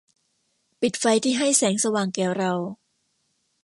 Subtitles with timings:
[0.81, 2.51] ปิดไฟที่ให้แสงสว่างแก่เรา